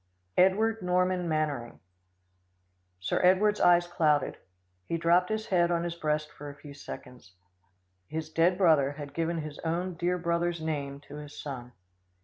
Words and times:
"Edward 0.35 0.81
Norman 0.81 1.29
Mannering." 1.29 1.79
Sir 2.99 3.21
Edward's 3.23 3.61
eyes 3.61 3.85
clouded. 3.85 4.37
He 4.87 4.97
dropped 4.97 5.29
his 5.29 5.45
head 5.49 5.69
on 5.69 5.83
his 5.83 5.93
breast 5.93 6.31
for 6.31 6.49
a 6.49 6.55
few 6.55 6.73
seconds. 6.73 7.35
His 8.07 8.31
dead 8.31 8.57
brother 8.57 8.93
had 8.93 9.13
given 9.13 9.37
his 9.43 9.59
own 9.59 9.93
dear 9.93 10.17
brother's 10.17 10.59
name 10.59 11.01
to 11.01 11.17
his 11.17 11.39
son. 11.39 11.73